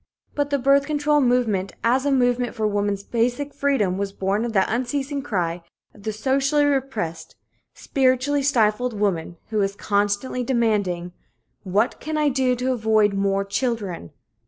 But 0.33 0.49
the 0.49 0.57
birth 0.57 0.87
control 0.87 1.21
movement 1.21 1.73
as 1.83 2.07
a 2.07 2.11
movement 2.11 2.55
for 2.55 2.65
woman's 2.65 3.03
basic 3.03 3.53
freedom 3.53 3.99
was 3.99 4.11
born 4.11 4.45
of 4.45 4.53
that 4.53 4.65
unceasing 4.67 5.21
cry 5.21 5.63
of 5.93 6.01
the 6.01 6.11
socially 6.11 6.65
repressed, 6.65 7.35
spiritually 7.75 8.41
stifled 8.41 8.99
woman 8.99 9.37
who 9.51 9.61
is 9.61 9.75
constantly 9.75 10.43
demanding: 10.43 11.11
"What 11.61 11.99
can 11.99 12.17
I 12.17 12.29
do 12.29 12.55
to 12.55 12.73
avoid 12.73 13.13
more 13.13 13.45
children?" 13.45 14.09